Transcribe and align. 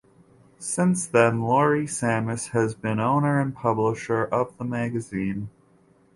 Since 0.57 1.05
then 1.05 1.43
Laurie 1.43 1.85
Sammis 1.85 2.47
has 2.53 2.73
been 2.73 2.99
owner 2.99 3.39
and 3.39 3.55
publisher 3.55 4.25
of 4.25 4.57
the 4.57 4.65
magazine. 4.65 5.51